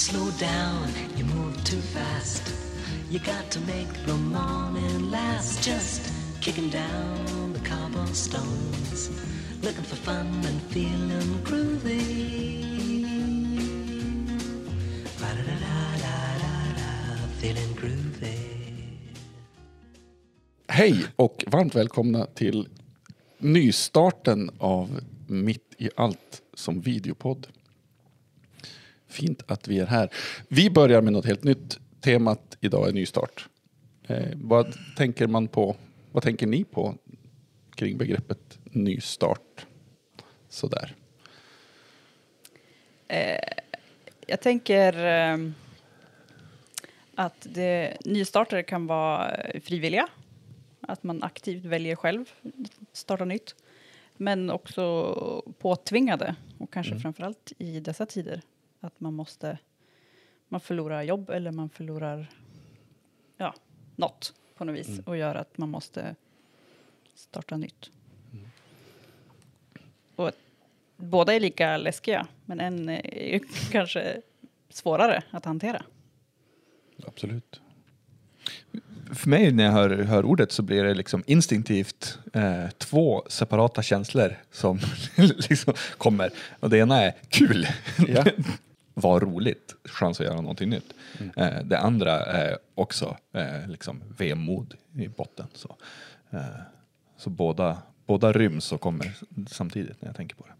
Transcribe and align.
slow 0.00 0.30
down, 0.38 0.88
you 1.14 1.24
move 1.24 1.62
too 1.62 1.80
fast. 1.80 2.42
You 3.10 3.18
got 3.18 3.50
to 3.50 3.60
make 3.60 3.92
the 4.06 4.14
morning 4.14 5.10
last. 5.10 5.62
Just 5.62 6.10
kicking 6.40 6.70
down 6.70 7.52
the 7.52 7.58
cobblestones, 7.68 9.10
looking 9.62 9.84
for 9.84 9.96
fun 9.96 10.26
and 10.48 10.62
feeling 10.72 11.44
groovy. 11.44 12.00
-da 15.18 15.28
-da 15.36 15.56
-da 15.56 16.10
feeling 17.38 17.74
groovy. 17.80 18.38
Hej 20.68 21.06
och 21.16 21.44
varmt 21.46 21.74
välkomna 21.74 22.26
till 22.26 22.68
nystarten 23.38 24.50
av 24.58 25.00
Mitt 25.26 25.74
i 25.78 25.90
allt 25.96 26.42
som 26.54 26.80
videopodd. 26.80 27.46
Fint 29.10 29.42
att 29.46 29.68
vi 29.68 29.78
är 29.78 29.86
här. 29.86 30.10
Vi 30.48 30.70
börjar 30.70 31.02
med 31.02 31.12
något 31.12 31.26
helt 31.26 31.44
nytt. 31.44 31.78
Temat 32.00 32.56
idag 32.60 32.88
är 32.88 32.92
nystart. 32.92 33.48
Eh, 34.06 34.28
vad 34.34 34.74
tänker 34.96 35.26
man 35.26 35.48
på? 35.48 35.76
Vad 36.12 36.22
tänker 36.22 36.46
ni 36.46 36.64
på 36.64 36.94
kring 37.74 37.98
begreppet 37.98 38.58
nystart? 38.64 39.66
Sådär. 40.48 40.94
Jag 44.30 44.40
tänker 44.40 45.04
ehm, 45.04 45.54
att 47.14 47.46
det, 47.50 47.96
nystarter 48.04 48.62
kan 48.62 48.86
vara 48.86 49.30
eh, 49.30 49.60
frivilliga. 49.60 50.08
Att 50.80 51.02
man 51.02 51.22
aktivt 51.22 51.64
väljer 51.64 51.96
själv 51.96 52.24
starta 52.92 53.24
nytt. 53.24 53.54
Men 54.16 54.50
också 54.50 55.54
påtvingade 55.58 56.34
och 56.58 56.72
kanske 56.72 56.98
framförallt 56.98 57.52
i 57.58 57.80
dessa 57.80 58.06
tider. 58.06 58.40
Att 58.80 59.00
man 59.00 59.14
måste, 59.14 59.58
man 60.48 60.60
förlorar 60.60 61.02
jobb 61.02 61.30
eller 61.30 61.52
man 61.52 61.68
förlorar 61.68 62.30
ja, 63.36 63.54
något 63.96 64.34
på 64.56 64.64
något 64.64 64.76
vis 64.76 65.00
och 65.04 65.16
gör 65.16 65.34
att 65.34 65.58
man 65.58 65.68
måste 65.68 66.14
starta 67.14 67.56
nytt. 67.56 67.90
Och 70.16 70.32
båda 70.96 71.34
är 71.34 71.40
lika 71.40 71.76
läskiga, 71.76 72.26
men 72.44 72.60
en 72.60 72.88
är 72.88 73.32
ju 73.32 73.40
kanske 73.70 74.20
svårare 74.70 75.22
att 75.30 75.44
hantera. 75.44 75.82
Absolut. 77.06 77.60
För 79.14 79.28
mig 79.28 79.52
när 79.52 79.64
jag 79.64 79.72
hör, 79.72 79.90
hör 79.90 80.24
ordet 80.24 80.52
så 80.52 80.62
blir 80.62 80.84
det 80.84 80.94
liksom 80.94 81.22
instinktivt 81.26 82.18
eh, 82.32 82.68
två 82.78 83.24
separata 83.28 83.82
känslor 83.82 84.36
som 84.50 84.80
liksom 85.16 85.74
kommer. 85.98 86.30
Och 86.60 86.70
det 86.70 86.78
ena 86.78 87.02
är 87.02 87.14
kul, 87.28 87.66
Ja. 88.08 88.24
vad 89.00 89.22
roligt, 89.22 89.74
chans 89.84 90.20
att 90.20 90.26
göra 90.26 90.40
någonting 90.40 90.70
nytt. 90.70 90.94
Eh, 91.36 91.64
det 91.64 91.78
andra 91.78 92.12
är 92.20 92.58
också 92.74 93.16
eh, 93.32 93.68
liksom 93.68 94.02
vemod 94.18 94.74
i 94.96 95.08
botten. 95.08 95.46
Så, 95.54 95.76
eh, 96.30 96.40
så 97.16 97.30
båda, 97.30 97.82
båda 98.06 98.32
ryms 98.32 98.72
och 98.72 98.80
kommer 98.80 99.12
samtidigt 99.48 100.02
när 100.02 100.08
jag 100.08 100.16
tänker 100.16 100.36
på 100.36 100.46
det. 100.46 100.52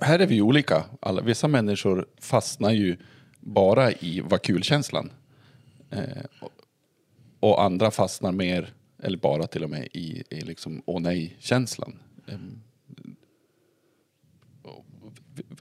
Här 0.00 0.18
är 0.18 0.26
vi 0.26 0.40
olika. 0.40 0.84
Alla, 1.00 1.22
vissa 1.22 1.48
människor 1.48 2.06
fastnar 2.20 2.70
ju 2.70 2.96
bara 3.40 3.92
i 3.92 4.20
vad 4.20 4.42
kul-känslan. 4.42 5.12
Eh, 5.90 6.24
och, 6.40 6.50
och 7.40 7.62
andra 7.62 7.90
fastnar 7.90 8.32
mer, 8.32 8.74
eller 9.02 9.18
bara 9.18 9.46
till 9.46 9.64
och 9.64 9.70
med, 9.70 9.88
i, 9.92 10.24
i 10.30 10.40
liksom 10.40 10.82
åh 10.86 11.00
nej-känslan. 11.00 11.98
Eh, 12.26 12.38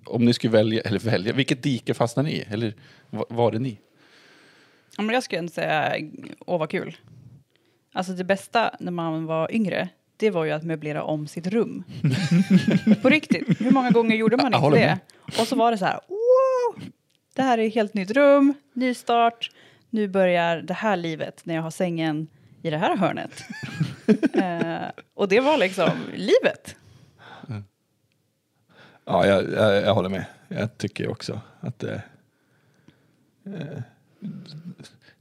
om 0.06 0.25
ni 0.25 0.34
skulle 0.34 0.52
välja, 0.53 0.81
eller 0.81 1.00
välja, 1.00 1.34
vilket 1.34 1.63
dike 1.63 1.94
fastnar 1.94 2.24
ni 2.24 2.31
i? 2.31 2.41
Eller 2.50 2.74
va- 3.09 3.25
var 3.30 3.52
är 3.53 3.59
ni? 3.59 3.80
Ja, 4.97 5.03
men 5.03 5.13
jag 5.13 5.24
skulle 5.24 5.40
inte 5.40 5.53
säga 5.53 5.96
åh 6.46 6.59
vad 6.59 6.69
kul. 6.69 6.97
Alltså 7.94 8.13
det 8.13 8.24
bästa 8.24 8.75
när 8.80 8.91
man 8.91 9.25
var 9.25 9.52
yngre, 9.56 9.90
det 10.18 10.30
var 10.31 10.46
ju 10.46 10.52
att 10.52 10.63
möblera 10.63 11.03
om 11.03 11.28
sitt 11.28 11.47
rum. 11.47 11.84
På 13.02 13.09
riktigt, 13.09 13.62
hur 13.62 13.72
många 13.72 13.90
gånger 13.91 14.16
gjorde 14.16 14.38
man 14.38 14.53
inte 14.53 14.69
det? 14.69 15.00
Och 15.41 15.47
så 15.47 15.56
var 15.56 15.72
det 15.72 15.78
så 15.78 15.86
här, 15.86 16.00
wow, 16.07 16.84
det 17.36 17.42
här 17.42 17.57
är 17.57 17.68
ett 17.68 17.75
helt 17.75 17.94
nytt 17.94 18.12
rum, 18.12 18.53
ny 18.74 18.94
start, 18.94 19.52
nu 19.90 20.07
börjar 20.07 20.57
det 20.57 20.74
här 20.74 20.97
livet 20.97 21.42
när 21.46 21.56
jag 21.56 21.62
har 21.62 21.72
sängen 21.72 22.28
i 22.62 22.69
det 22.69 22.78
här 22.78 22.97
hörnet. 22.97 23.44
eh, 24.34 25.02
och 25.13 25.28
det 25.30 25.40
var 25.40 25.57
liksom 25.57 25.90
livet. 26.16 26.75
Ja, 29.06 29.28
jag, 29.28 29.52
jag, 29.54 29.82
jag 29.84 29.94
håller 29.94 30.10
med. 30.10 30.26
Jag 30.48 30.78
tycker 30.78 31.08
också 31.08 31.42
att 31.60 31.80
det... 31.80 32.04
Eh, 33.46 33.82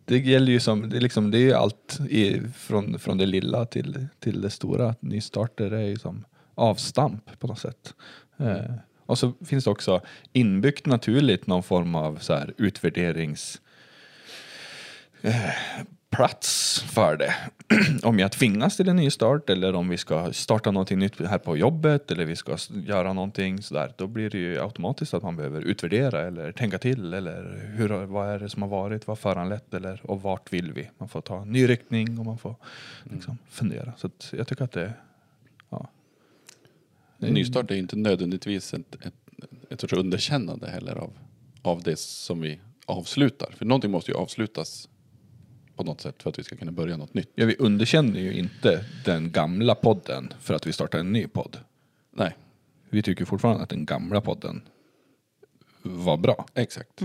det 0.05 0.19
gäller 0.19 0.53
ju 0.53 0.61
som, 0.61 0.91
det 0.91 0.97
är, 0.97 1.01
liksom, 1.01 1.31
det 1.31 1.39
är 1.39 1.43
ju 1.43 1.53
allt 1.53 2.01
i, 2.09 2.41
från, 2.57 2.99
från 2.99 3.19
det 3.19 3.27
lilla 3.27 3.67
till, 3.67 4.07
till 4.19 4.41
det 4.41 4.51
stora. 4.51 4.95
Nystarter 5.01 5.71
är 5.71 5.87
ju 5.87 5.97
som 5.97 6.25
avstamp 6.55 7.39
på 7.39 7.47
något 7.47 7.59
sätt. 7.59 7.95
Eh, 8.37 8.75
och 9.07 9.19
så 9.19 9.33
finns 9.45 9.65
det 9.65 9.71
också 9.71 10.01
inbyggt 10.33 10.87
naturligt 10.87 11.47
någon 11.47 11.63
form 11.63 11.95
av 11.95 12.19
så 12.19 12.35
här 12.35 12.55
utvärderings 12.57 13.61
eh, 15.23 15.51
plats 16.17 16.81
för 16.83 17.17
det. 17.17 17.35
om 18.03 18.19
jag 18.19 18.33
tvingas 18.33 18.77
till 18.77 18.89
en 18.89 18.97
ny 18.97 19.11
start 19.11 19.51
eller 19.51 19.75
om 19.75 19.89
vi 19.89 19.97
ska 19.97 20.33
starta 20.33 20.71
någonting 20.71 20.99
nytt 20.99 21.21
här 21.21 21.39
på 21.39 21.57
jobbet 21.57 22.11
eller 22.11 22.25
vi 22.25 22.37
ska 22.37 22.57
göra 22.71 23.13
någonting 23.13 23.63
sådär, 23.63 23.93
då 23.97 24.07
blir 24.07 24.31
det 24.31 24.39
ju 24.39 24.61
automatiskt 24.63 25.15
att 25.15 25.23
man 25.23 25.37
behöver 25.37 25.61
utvärdera 25.61 26.21
eller 26.27 26.53
tänka 26.53 26.79
till 26.79 27.15
eller 27.15 27.71
hur, 27.77 27.89
vad 27.89 28.29
är 28.29 28.39
det 28.39 28.49
som 28.49 28.63
har 28.63 28.69
varit, 28.69 29.07
vad 29.07 29.19
föranlett 29.19 29.75
eller 29.75 30.01
och 30.11 30.23
vart 30.23 30.53
vill 30.53 30.73
vi? 30.73 30.91
Man 30.99 31.09
får 31.09 31.21
ta 31.21 31.43
en 31.43 31.53
ny 31.53 31.69
riktning 31.69 32.19
och 32.19 32.25
man 32.25 32.39
får 32.39 32.55
liksom 33.03 33.39
fundera. 33.49 33.93
Så 33.97 34.11
jag 34.33 34.49
tycker 34.49 34.65
att 34.65 34.73
det, 34.73 34.93
ja. 35.71 35.89
Är- 37.21 37.31
Nystart 37.33 37.71
är 37.71 37.75
inte 37.75 37.97
nödvändigtvis 37.97 38.75
ett, 38.75 38.95
ett, 38.95 39.15
ett 39.71 39.81
sorts 39.81 39.93
underkännande 39.93 40.71
heller 40.71 40.95
av, 40.97 41.11
av 41.63 41.83
det 41.83 41.99
som 41.99 42.41
vi 42.41 42.61
avslutar. 42.87 43.53
För 43.57 43.65
någonting 43.65 43.91
måste 43.91 44.11
ju 44.11 44.17
avslutas 44.17 44.89
på 45.77 45.85
något 45.85 46.01
sätt 46.01 46.23
för 46.23 46.31
att 46.31 46.39
vi 46.39 46.45
ska 46.45 46.57
kunna 46.57 46.73
börja 46.73 46.97
något 46.97 47.15
nytt. 47.15 47.31
Ja, 47.35 47.47
vi 47.47 47.57
underkänner 47.59 48.21
ju 48.21 48.33
inte 48.35 48.85
den 49.05 49.31
gamla 49.33 49.75
podden 49.75 50.33
för 50.41 50.55
att 50.55 50.67
vi 50.67 50.73
startar 50.73 50.99
en 50.99 51.13
ny 51.13 51.27
podd. 51.27 51.59
Nej, 52.11 52.37
Vi 52.91 53.03
tycker 53.03 53.25
fortfarande 53.25 53.63
att 53.63 53.69
den 53.69 53.85
gamla 53.85 54.21
podden 54.21 54.63
var 55.83 56.17
bra. 56.17 56.47
exakt. 56.55 57.01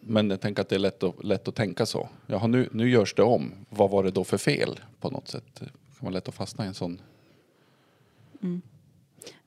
Men 0.00 0.30
jag 0.30 0.40
tänker 0.40 0.62
att 0.62 0.68
det 0.68 0.74
är 0.74 0.78
lätt 0.78 1.02
att, 1.02 1.24
lätt 1.24 1.48
att 1.48 1.54
tänka 1.54 1.86
så. 1.86 2.08
Jaha, 2.26 2.46
nu, 2.46 2.68
nu 2.72 2.90
görs 2.90 3.14
det 3.14 3.22
om. 3.22 3.52
Vad 3.68 3.90
var 3.90 4.04
det 4.04 4.10
då 4.10 4.24
för 4.24 4.38
fel 4.38 4.80
på 5.00 5.10
något 5.10 5.28
sätt? 5.28 5.44
Det 5.54 5.64
kan 5.66 5.72
vara 6.00 6.10
lätt 6.12 6.28
att 6.28 6.34
fastna 6.34 6.64
i 6.64 6.68
en 6.68 6.74
sån. 6.74 7.00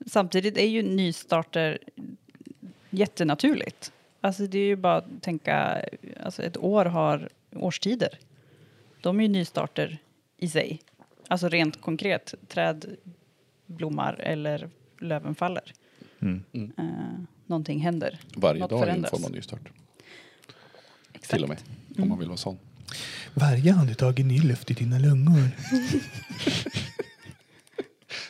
Samtidigt 0.05 0.57
är 0.57 0.67
ju 0.67 0.81
nystarter 0.83 1.77
jättenaturligt. 2.89 3.91
Alltså 4.21 4.47
det 4.47 4.59
är 4.59 4.65
ju 4.65 4.75
bara 4.75 4.95
att 4.95 5.21
tänka, 5.21 5.85
alltså 6.23 6.43
ett 6.43 6.57
år 6.57 6.85
har 6.85 7.29
årstider. 7.57 8.19
De 9.01 9.19
är 9.19 9.23
ju 9.23 9.29
nystarter 9.29 9.97
i 10.37 10.47
sig. 10.47 10.81
Alltså 11.27 11.49
rent 11.49 11.81
konkret, 11.81 12.33
träd 12.47 12.95
blommar 13.65 14.13
eller 14.13 14.69
löven 14.99 15.35
faller. 15.35 15.73
Mm. 16.19 16.43
Eh, 16.77 16.83
någonting 17.45 17.79
händer. 17.79 18.19
Varje 18.35 18.59
Något 18.59 18.69
dag 18.69 18.79
är 18.79 18.83
en 18.83 18.89
förändras. 18.89 19.11
form 19.11 19.25
av 19.25 19.31
nystart. 19.31 19.69
Exakt. 21.13 21.33
Till 21.33 21.43
och 21.43 21.49
med. 21.49 21.57
Om 21.97 22.09
man 22.09 22.19
vill 22.19 22.27
vara 22.27 22.37
sån. 22.37 22.57
Varje 23.33 23.73
andetag 23.73 24.19
är 24.19 24.23
ny 24.23 24.39
luft 24.41 24.71
i 24.71 24.73
dina 24.73 24.99
lungor. 24.99 25.49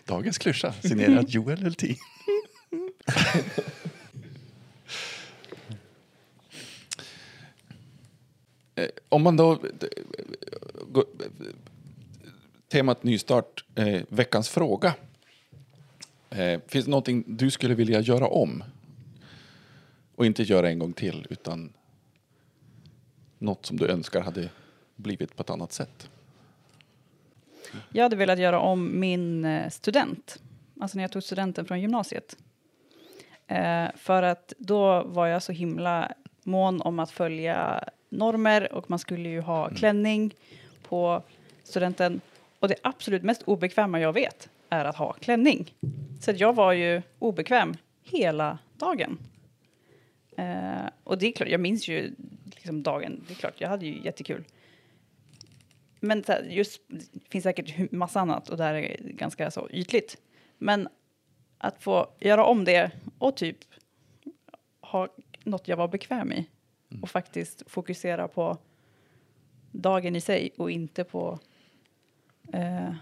Dagens 0.05 0.37
klyscha 0.37 0.73
signerad 0.73 1.29
Joel 1.29 1.63
Hultin. 1.63 1.95
Eh, 8.75 8.87
om 9.23 9.35
man 9.35 9.37
då... 9.37 9.59
Temat 12.67 13.03
nystart, 13.03 13.65
eh, 13.75 14.01
veckans 14.09 14.49
fråga. 14.49 14.95
Eh, 16.29 16.59
finns 16.67 16.85
det 16.85 16.91
någonting 16.91 17.23
du 17.27 17.51
skulle 17.51 17.75
vilja 17.75 17.99
göra 17.99 18.27
om? 18.27 18.63
Och 20.15 20.25
inte 20.25 20.43
göra 20.43 20.69
en 20.69 20.79
gång 20.79 20.93
till, 20.93 21.27
utan 21.29 21.73
något 23.37 23.65
som 23.65 23.77
du 23.77 23.87
önskar 23.87 24.21
hade 24.21 24.49
blivit 24.95 25.35
på 25.35 25.41
ett 25.43 25.49
annat 25.49 25.71
sätt? 25.71 26.09
Jag 27.91 28.03
hade 28.03 28.15
velat 28.15 28.39
göra 28.39 28.59
om 28.59 28.99
min 28.99 29.45
eh, 29.45 29.69
student, 29.69 30.41
alltså 30.79 30.97
när 30.97 31.03
jag 31.03 31.11
tog 31.11 31.23
studenten 31.23 31.65
från 31.65 31.81
gymnasiet. 31.81 32.37
Eh, 33.47 33.87
för 33.95 34.23
att 34.23 34.53
då 34.57 35.03
var 35.03 35.27
jag 35.27 35.43
så 35.43 35.51
himla 35.51 36.11
mån 36.43 36.81
om 36.81 36.99
att 36.99 37.11
följa 37.11 37.83
normer 38.13 38.73
och 38.73 38.89
man 38.89 38.99
skulle 38.99 39.29
ju 39.29 39.41
ha 39.41 39.69
klänning 39.69 40.33
på 40.83 41.23
studenten. 41.63 42.21
Och 42.59 42.67
det 42.67 42.75
absolut 42.81 43.23
mest 43.23 43.41
obekväma 43.41 43.99
jag 43.99 44.13
vet 44.13 44.49
är 44.69 44.85
att 44.85 44.95
ha 44.95 45.13
klänning. 45.13 45.73
Så 46.21 46.31
jag 46.31 46.55
var 46.55 46.73
ju 46.73 47.01
obekväm 47.19 47.73
hela 48.03 48.57
dagen. 48.77 49.17
Eh, 50.37 50.89
och 51.03 51.17
det 51.17 51.27
är 51.27 51.31
klart, 51.31 51.49
jag 51.49 51.59
minns 51.59 51.87
ju 51.87 52.13
liksom 52.45 52.83
dagen, 52.83 53.23
det 53.27 53.33
är 53.33 53.35
klart, 53.35 53.53
jag 53.57 53.69
hade 53.69 53.85
ju 53.85 54.01
jättekul. 54.03 54.43
Men 55.99 56.23
här, 56.27 56.47
just, 56.49 56.81
det 56.87 57.29
finns 57.29 57.43
säkert 57.43 57.91
massa 57.91 58.19
annat 58.19 58.49
och 58.49 58.57
det 58.57 58.63
här 58.63 58.73
är 58.73 58.97
ganska 59.03 59.51
så 59.51 59.67
ytligt. 59.71 60.17
Men 60.57 60.87
att 61.57 61.83
få 61.83 62.07
göra 62.19 62.45
om 62.45 62.65
det 62.65 62.91
och 63.17 63.35
typ 63.35 63.57
ha 64.81 65.07
något 65.43 65.67
jag 65.67 65.77
var 65.77 65.87
bekväm 65.87 66.31
i 66.31 66.49
och 67.01 67.09
faktiskt 67.09 67.63
fokusera 67.67 68.27
på 68.27 68.57
dagen 69.71 70.15
i 70.15 70.21
sig 70.21 70.53
och 70.57 70.71
inte 70.71 71.03
på 71.03 71.39
eh, 72.53 72.93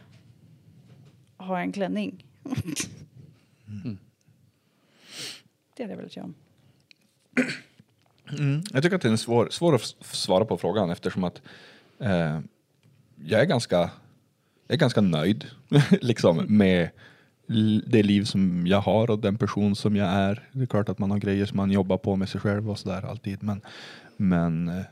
ha 1.38 1.60
en 1.60 1.72
klänning. 1.72 2.26
Det 5.76 5.84
hade 5.84 5.94
jag 5.94 5.98
velat 5.98 6.16
göra 6.16 6.26
om. 6.26 6.36
Mm. 8.38 8.64
Jag 8.74 8.84
tycker 8.84 8.96
att 8.96 9.02
det 9.02 9.10
är 9.10 9.16
svår, 9.16 9.48
svår 9.50 9.76
att 9.76 9.96
svara 10.02 10.46
på 10.46 10.58
frågan 10.58 10.90
eftersom 10.90 11.24
att 11.24 11.42
eh, 12.00 12.40
jag 13.26 13.42
är 13.42 13.46
ganska, 13.46 13.78
jag 14.68 14.76
är 14.76 14.78
ganska 14.78 15.02
nöjd 15.02 15.46
liksom, 16.02 16.46
med 16.48 16.90
det 17.86 18.04
liv 18.04 18.24
som 18.24 18.68
jag 18.68 18.82
har 18.82 19.12
och 19.12 19.20
den 19.20 19.38
person 19.38 19.76
som 19.76 19.96
jag 19.96 20.08
är. 20.08 20.50
Det 20.52 20.62
är 20.62 20.66
klart 20.66 20.90
att 20.90 21.00
man 21.00 21.12
har 21.12 21.18
grejer 21.18 21.46
som 21.46 21.58
man 21.58 21.72
jobbar 21.72 21.98
på 21.98 22.16
med 22.16 22.30
sig 22.30 22.42
själv 22.42 22.70
och 22.70 22.80
sådär 22.80 23.06
alltid. 23.10 23.44
Men, 23.44 23.62
men 24.18 24.68
eh, 24.68 24.86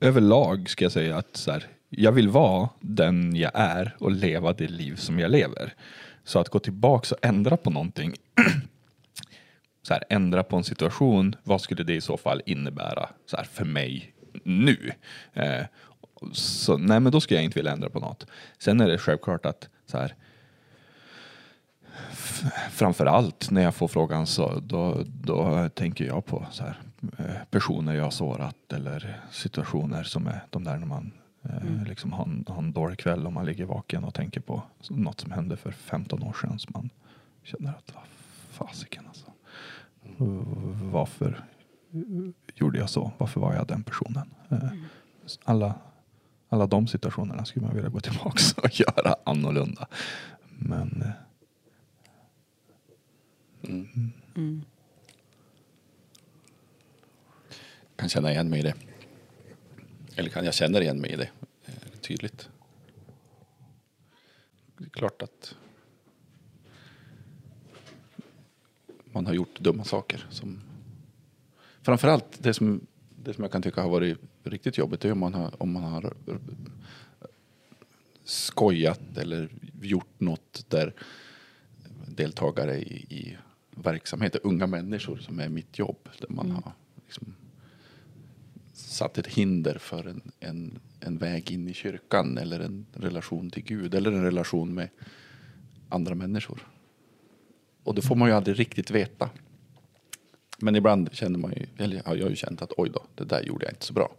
överlag 0.00 0.70
ska 0.70 0.84
jag 0.84 0.92
säga 0.92 1.16
att 1.16 1.36
så 1.36 1.52
här, 1.52 1.66
jag 1.88 2.12
vill 2.12 2.28
vara 2.28 2.68
den 2.80 3.36
jag 3.36 3.50
är 3.54 3.96
och 3.98 4.10
leva 4.10 4.52
det 4.52 4.68
liv 4.68 4.96
som 4.96 5.18
jag 5.18 5.30
lever. 5.30 5.74
Så 6.24 6.38
att 6.38 6.48
gå 6.48 6.58
tillbaka 6.58 7.14
och 7.14 7.24
ändra 7.24 7.56
på 7.56 7.70
någonting 7.70 8.14
så 9.82 9.94
här, 9.94 10.02
ändra 10.10 10.42
på 10.42 10.56
en 10.56 10.64
situation, 10.64 11.36
vad 11.42 11.60
skulle 11.60 11.84
det 11.84 11.94
i 11.94 12.00
så 12.00 12.16
fall 12.16 12.42
innebära 12.46 13.08
så 13.26 13.36
här, 13.36 13.44
för 13.44 13.64
mig 13.64 14.12
nu? 14.44 14.92
Eh, 15.32 15.64
så, 16.32 16.76
nej, 16.76 17.00
men 17.00 17.12
då 17.12 17.20
skulle 17.20 17.38
jag 17.38 17.44
inte 17.44 17.58
vilja 17.58 17.72
ändra 17.72 17.90
på 17.90 18.00
något. 18.00 18.26
Sen 18.58 18.80
är 18.80 18.88
det 18.88 18.98
självklart 18.98 19.46
att 19.46 19.68
så 19.86 19.98
här, 19.98 20.14
framför 22.70 23.06
allt 23.06 23.50
när 23.50 23.62
jag 23.62 23.74
får 23.74 23.88
frågan 23.88 24.26
så 24.26 24.60
då, 24.60 25.02
då 25.06 25.68
tänker 25.68 26.04
jag 26.04 26.24
på 26.26 26.46
så 26.50 26.64
här, 26.64 26.78
eh, 27.18 27.24
personer 27.50 27.94
jag 27.94 28.04
har 28.04 28.10
sårat 28.10 28.72
eller 28.72 29.20
situationer 29.30 30.02
som 30.02 30.26
är 30.26 30.44
de 30.50 30.64
där 30.64 30.76
när 30.76 30.86
man 30.86 31.12
eh, 31.42 31.84
liksom 31.88 32.12
har, 32.12 32.24
en, 32.24 32.44
har 32.48 32.58
en 32.58 32.72
dålig 32.72 32.98
kväll 32.98 33.26
och 33.26 33.32
man 33.32 33.46
ligger 33.46 33.64
vaken 33.64 34.04
och 34.04 34.14
tänker 34.14 34.40
på 34.40 34.62
något 34.90 35.20
som 35.20 35.30
hände 35.30 35.56
för 35.56 35.70
15 35.72 36.22
år 36.22 36.36
sedan 36.40 36.58
så 36.58 36.68
man 36.74 36.90
känner 37.42 37.70
att 37.70 37.92
vad 37.94 38.04
fasiken 38.50 39.04
alltså. 39.08 39.26
Varför 40.92 41.44
gjorde 42.54 42.78
jag 42.78 42.90
så? 42.90 43.12
Varför 43.18 43.40
var 43.40 43.54
jag 43.54 43.66
den 43.66 43.82
personen? 43.82 44.30
Eh, 44.48 44.68
Alla, 45.44 45.74
alla 46.48 46.66
de 46.66 46.86
situationerna 46.86 47.44
skulle 47.44 47.66
man 47.66 47.74
vilja 47.74 47.90
gå 47.90 48.00
tillbaka 48.00 48.40
och 48.56 48.80
göra 48.80 49.16
annorlunda. 49.24 49.86
Men 50.58 51.12
Mm. 53.68 54.64
kan 57.96 58.08
känna 58.08 58.32
igen 58.32 58.48
mig 58.48 58.58
i 58.58 58.62
det. 58.62 58.74
Eller 60.16 60.30
kan 60.30 60.44
jag 60.44 60.54
känner 60.54 60.80
igen 60.80 61.00
mig 61.00 61.12
i 61.12 61.16
det 61.16 61.30
eh, 61.64 62.00
tydligt. 62.00 62.48
Det 64.78 64.84
är 64.84 64.88
klart 64.88 65.22
att 65.22 65.54
man 69.04 69.26
har 69.26 69.34
gjort 69.34 69.60
dumma 69.60 69.84
saker. 69.84 70.26
Som, 70.30 70.60
framförallt 71.82 72.42
det 72.42 72.54
som, 72.54 72.86
det 73.24 73.34
som 73.34 73.44
jag 73.44 73.52
kan 73.52 73.62
tycka 73.62 73.82
har 73.82 73.90
varit 73.90 74.18
riktigt 74.44 74.78
jobbigt 74.78 75.04
är 75.04 75.12
om 75.12 75.18
man 75.18 75.34
har, 75.34 75.62
om 75.62 75.72
man 75.72 75.82
har 75.82 76.14
skojat 78.24 79.16
eller 79.16 79.48
gjort 79.82 80.20
något 80.20 80.64
där 80.68 80.94
deltagare 82.06 82.76
i, 82.76 82.94
i 82.94 83.36
verksamheter, 83.76 84.40
unga 84.44 84.66
människor 84.66 85.16
som 85.16 85.40
är 85.40 85.48
mitt 85.48 85.78
jobb, 85.78 86.08
där 86.18 86.28
man 86.28 86.50
har 86.50 86.72
liksom 87.04 87.34
satt 88.72 89.18
ett 89.18 89.26
hinder 89.26 89.78
för 89.78 90.06
en, 90.06 90.32
en, 90.40 90.78
en 91.00 91.18
väg 91.18 91.50
in 91.50 91.68
i 91.68 91.74
kyrkan 91.74 92.38
eller 92.38 92.60
en 92.60 92.86
relation 92.92 93.50
till 93.50 93.62
Gud 93.62 93.94
eller 93.94 94.12
en 94.12 94.24
relation 94.24 94.74
med 94.74 94.88
andra 95.88 96.14
människor. 96.14 96.66
Och 97.82 97.94
det 97.94 98.02
får 98.02 98.16
man 98.16 98.28
ju 98.28 98.34
aldrig 98.34 98.58
riktigt 98.58 98.90
veta. 98.90 99.30
Men 100.58 100.76
ibland 100.76 101.12
känner 101.12 101.38
man 101.38 101.52
ju, 101.52 101.66
eller 101.76 102.02
har 102.04 102.16
jag 102.16 102.30
ju 102.30 102.36
känt 102.36 102.62
att 102.62 102.72
oj 102.76 102.90
då, 102.94 103.06
det 103.14 103.24
där 103.24 103.42
gjorde 103.42 103.64
jag 103.64 103.72
inte 103.72 103.86
så 103.86 103.92
bra. 103.92 104.16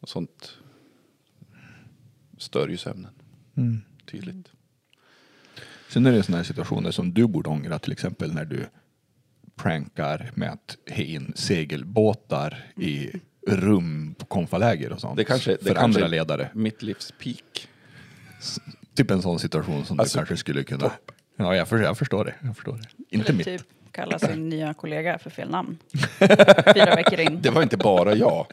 Och 0.00 0.08
sånt 0.08 0.56
stör 2.38 2.68
ju 2.68 2.76
sömnen. 2.76 3.12
Tydligt. 4.06 4.48
Sen 5.88 6.06
är 6.06 6.12
det 6.12 6.22
sådana 6.22 6.36
här 6.36 6.44
situationer 6.44 6.90
som 6.90 7.14
du 7.14 7.26
borde 7.26 7.48
ångra 7.48 7.78
till 7.78 7.92
exempel 7.92 8.34
när 8.34 8.44
du 8.44 8.66
prankar 9.56 10.30
med 10.34 10.50
att 10.52 10.76
he 10.90 11.02
in 11.04 11.32
segelbåtar 11.36 12.64
i 12.76 13.10
rum 13.46 14.14
på 14.18 14.26
konfaläger 14.26 14.92
och 14.92 15.00
sånt. 15.00 15.16
Det 15.16 15.24
kanske, 15.24 15.50
det 15.50 15.58
för 15.58 15.64
kanske 15.74 15.84
andra 15.84 16.04
är 16.04 16.08
ledare. 16.08 16.50
Mitt 16.54 16.82
livs 16.82 17.12
peak. 17.22 17.68
Typ 18.94 19.10
en 19.10 19.22
sån 19.22 19.38
situation 19.38 19.84
som 19.84 20.00
Alltså, 20.00 20.18
du 20.18 20.20
kanske 20.20 20.36
skulle 20.36 20.64
kunna... 20.64 20.92
Ja, 21.36 21.56
jag, 21.56 21.68
för, 21.68 21.78
jag 21.78 21.98
förstår 21.98 22.24
det. 22.24 22.34
Jag 22.42 22.56
förstår 22.56 22.76
det. 22.76 23.16
Inte 23.16 23.28
Eller 23.28 23.36
mitt. 23.38 23.46
typ 23.46 23.62
kalla 23.90 24.18
sin 24.18 24.48
nya 24.48 24.74
kollega 24.74 25.18
för 25.18 25.30
fel 25.30 25.50
namn. 25.50 25.78
Fyra 26.74 26.94
veckor 26.96 27.20
in. 27.20 27.42
Det 27.42 27.50
var 27.50 27.62
inte 27.62 27.76
bara 27.76 28.14
jag. 28.14 28.46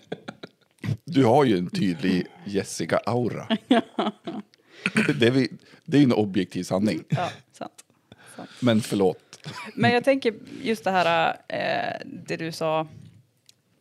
Du 1.06 1.26
har 1.26 1.46
ju 1.46 1.58
en 1.58 1.70
tydlig 1.70 2.26
Jessica-aura. 2.46 3.58
Det 5.20 5.28
är, 5.28 5.48
det 5.86 5.98
är 5.98 6.04
en 6.04 6.14
objektiv 6.14 6.64
sanning. 6.64 7.04
Ja, 7.10 7.30
sant. 7.52 7.86
sant. 8.36 8.50
Men 8.60 8.82
förlåt. 8.82 9.50
Men 9.76 9.92
jag 9.92 10.04
tänker 10.04 10.34
just 10.62 10.84
det 10.84 10.92
här, 10.92 11.38
eh, 11.48 12.06
det 12.06 12.38
du 12.38 12.52
sa, 12.52 12.88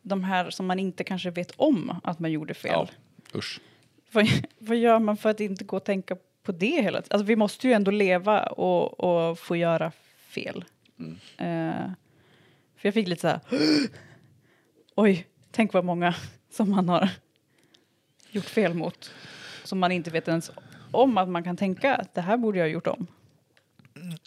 de 0.01 0.23
här 0.23 0.49
som 0.49 0.65
man 0.65 0.79
inte 0.79 1.03
kanske 1.03 1.31
vet 1.31 1.51
om 1.55 1.99
att 2.03 2.19
man 2.19 2.31
gjorde 2.31 2.53
fel. 2.53 2.71
Ja, 2.71 2.87
usch. 3.35 3.61
Vad, 4.11 4.27
vad 4.57 4.77
gör 4.77 4.99
man 4.99 5.17
för 5.17 5.29
att 5.29 5.39
inte 5.39 5.63
gå 5.63 5.77
och 5.77 5.83
tänka 5.83 6.17
på 6.43 6.51
det 6.51 6.81
hela 6.81 7.01
tiden? 7.01 7.15
Alltså 7.15 7.25
vi 7.25 7.35
måste 7.35 7.67
ju 7.67 7.73
ändå 7.73 7.91
leva 7.91 8.45
och, 8.45 8.99
och 8.99 9.39
få 9.39 9.55
göra 9.55 9.91
fel. 10.27 10.65
Eh, 11.37 11.91
för 12.75 12.87
jag 12.87 12.93
fick 12.93 13.07
lite 13.07 13.21
så 13.21 13.27
här, 13.27 13.39
oj, 14.95 15.27
tänk 15.51 15.73
vad 15.73 15.85
många 15.85 16.15
som 16.51 16.71
man 16.71 16.89
har 16.89 17.09
gjort 18.29 18.45
fel 18.45 18.73
mot. 18.73 19.11
Som 19.63 19.79
man 19.79 19.91
inte 19.91 20.11
vet 20.11 20.27
ens 20.27 20.51
om 20.93 21.17
att 21.17 21.29
man 21.29 21.43
kan 21.43 21.57
tänka 21.57 21.95
att 21.95 22.15
det 22.15 22.21
här 22.21 22.37
borde 22.37 22.57
jag 22.57 22.65
ha 22.65 22.71
gjort 22.71 22.87
om. 22.87 23.07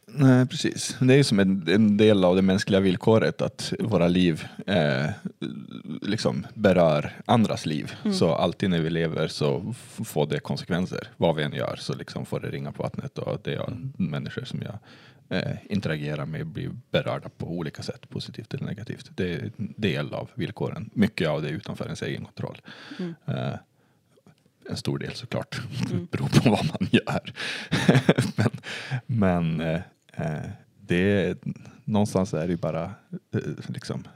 Nej, 0.07 0.47
precis. 0.47 0.97
Det 1.01 1.15
är 1.15 1.17
ju 1.17 1.25
som 1.25 1.39
en, 1.39 1.69
en 1.69 1.97
del 1.97 2.25
av 2.25 2.37
det 2.37 2.43
mänskliga 2.43 2.81
villkoret 2.81 3.43
att 3.43 3.73
våra 3.79 4.09
liv 4.09 4.45
eh, 4.67 5.11
liksom 6.03 6.47
berör 6.55 7.13
andras 7.25 7.67
liv. 7.67 7.93
Så 8.13 8.35
alltid 8.35 8.71
när 8.71 8.81
vi 8.81 8.91
lever 8.91 9.29
så 9.29 9.75
får 10.05 10.27
det 10.27 10.41
konsekvenser. 10.41 11.09
Vad 11.17 11.37
vi 11.37 11.43
än 11.43 11.53
gör 11.53 11.77
så 11.79 11.95
liksom 11.95 12.27
får 12.27 12.41
det 12.41 12.51
ringa 12.51 12.73
på 12.73 12.83
vattnet 12.83 13.19
och 13.19 13.41
det 13.45 13.55
är 13.55 13.77
människor 13.97 14.45
som 14.45 14.63
jag 14.63 14.79
eh, 15.39 15.57
interagerar 15.69 16.27
med 16.27 16.47
blir 16.47 16.71
berörda 16.91 17.29
på 17.29 17.47
olika 17.47 17.83
sätt, 17.83 18.09
positivt 18.09 18.55
eller 18.55 18.67
negativt. 18.67 19.11
Det 19.15 19.33
är 19.33 19.51
en 19.57 19.75
del 19.77 20.15
av 20.15 20.31
villkoren. 20.35 20.91
Mycket 20.93 21.29
av 21.29 21.43
det 21.43 21.49
är 21.49 21.53
utanför 21.53 21.85
ens 21.85 22.03
egen 22.03 22.25
kontroll. 22.25 22.63
Eh, 23.27 23.55
en 24.69 24.77
stor 24.77 24.99
del 24.99 25.15
såklart. 25.15 25.61
beror 26.11 26.29
på 26.29 26.51
vad 26.51 26.67
man 26.67 26.89
gör. 26.91 27.33
men 28.37 28.51
men 29.07 29.61
eh, 29.61 29.81
eh, 30.13 30.51
det 30.81 30.97
är, 30.97 31.37
någonstans 31.85 32.35
är 32.35 32.47
det 32.47 32.53
ju 32.53 32.57
bara 32.57 32.85
eh, 33.35 33.41
liksom 33.67 34.09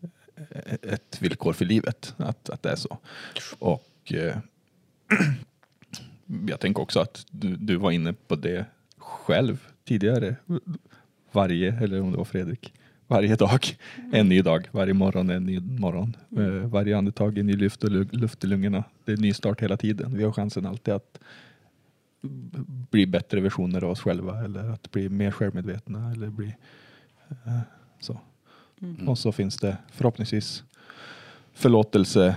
eh, 0.00 0.74
ett 0.82 1.22
villkor 1.22 1.52
för 1.52 1.64
livet 1.64 2.14
att, 2.16 2.50
att 2.50 2.62
det 2.62 2.70
är 2.70 2.76
så. 2.76 2.98
Och 3.58 4.12
eh, 4.12 4.36
jag 6.48 6.60
tänker 6.60 6.82
också 6.82 7.00
att 7.00 7.26
du, 7.30 7.56
du 7.56 7.76
var 7.76 7.90
inne 7.90 8.12
på 8.12 8.36
det 8.36 8.66
själv 8.98 9.66
tidigare. 9.84 10.36
Varje, 11.32 11.78
eller 11.80 12.00
om 12.00 12.10
det 12.10 12.18
var 12.18 12.24
Fredrik, 12.24 12.74
varje 13.08 13.36
dag 13.36 13.60
en 14.12 14.28
ny 14.28 14.42
dag, 14.42 14.68
varje 14.72 14.94
morgon 14.94 15.30
en 15.30 15.44
ny 15.44 15.60
morgon. 15.60 16.16
Eh, 16.36 16.68
varje 16.68 16.98
andetag 16.98 17.38
en 17.38 17.46
ny 17.46 17.56
luft, 17.56 17.84
och 17.84 17.90
lu- 17.90 18.08
luft 18.12 18.44
i 18.44 18.46
lungorna. 18.46 18.84
Det 19.04 19.12
är 19.12 19.16
ny 19.16 19.32
start 19.34 19.60
hela 19.62 19.76
tiden. 19.76 20.16
Vi 20.16 20.24
har 20.24 20.32
chansen 20.32 20.66
alltid 20.66 20.94
att 20.94 21.20
bli 22.90 23.06
bättre 23.06 23.40
versioner 23.40 23.84
av 23.84 23.90
oss 23.90 24.00
själva 24.00 24.44
eller 24.44 24.68
att 24.68 24.90
bli 24.90 25.08
mer 25.08 25.30
självmedvetna 25.30 26.12
eller 26.12 26.28
bli 26.28 26.54
eh, 27.30 27.60
så. 28.00 28.20
Och 29.06 29.18
så 29.18 29.32
finns 29.32 29.56
det 29.56 29.76
förhoppningsvis 29.92 30.64
förlåtelse 31.52 32.36